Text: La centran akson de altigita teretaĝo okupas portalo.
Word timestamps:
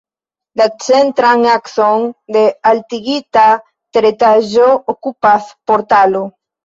La 0.59 0.65
centran 0.85 1.43
akson 1.55 2.07
de 2.37 2.43
altigita 2.71 3.43
teretaĝo 3.99 4.71
okupas 4.95 5.53
portalo. 5.73 6.25